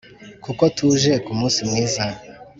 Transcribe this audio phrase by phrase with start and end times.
[0.43, 2.03] kuko tuje ku munsi mwiza.